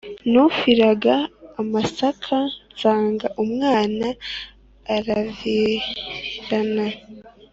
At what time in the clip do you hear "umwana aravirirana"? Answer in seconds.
3.43-6.85